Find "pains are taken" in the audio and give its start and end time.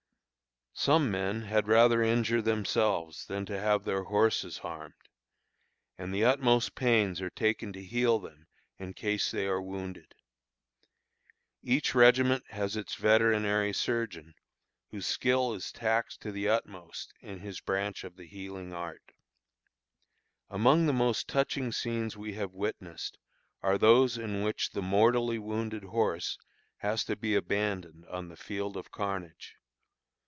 6.73-7.71